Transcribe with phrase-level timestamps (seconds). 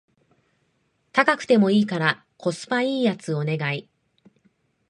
[1.13, 3.87] 高くてもいいからコスパ良いやつお願い